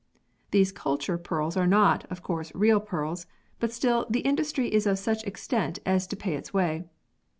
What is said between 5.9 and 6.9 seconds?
to pay its way.